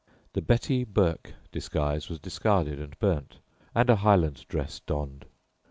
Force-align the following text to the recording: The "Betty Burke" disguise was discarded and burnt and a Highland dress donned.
The 0.33 0.41
"Betty 0.41 0.83
Burke" 0.83 1.35
disguise 1.51 2.09
was 2.09 2.17
discarded 2.17 2.79
and 2.79 2.97
burnt 2.97 3.37
and 3.75 3.87
a 3.87 3.97
Highland 3.97 4.47
dress 4.47 4.79
donned. 4.79 5.27